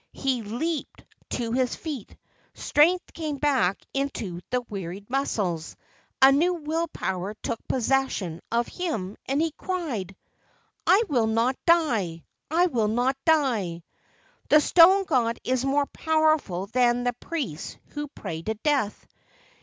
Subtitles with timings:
[0.13, 2.17] He leaped to his THE OLD MAN OF THE MOUNTAIN 83 feet,
[2.59, 5.75] strength came back into the wearied muscles,
[6.23, 10.15] a new will power took possession of him, and he cried:
[10.87, 12.23] "I will not die!
[12.49, 13.83] I will not die!
[14.49, 19.05] The stone god is more powerful than the priests who pray to death!"